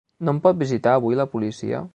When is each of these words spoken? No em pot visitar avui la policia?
No 0.29 0.33
em 0.35 0.39
pot 0.45 0.59
visitar 0.63 0.95
avui 1.01 1.21
la 1.21 1.29
policia? 1.37 1.87